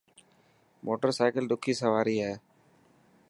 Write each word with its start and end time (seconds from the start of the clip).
موٽر 0.85 1.09
سائڪل 1.17 1.43
ڏکي 1.51 1.73
سواري 1.81 2.15
هي. 2.25 2.33